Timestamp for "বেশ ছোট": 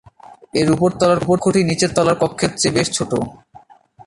2.75-3.11